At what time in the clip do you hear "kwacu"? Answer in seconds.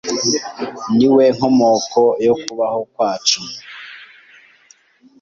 2.93-3.41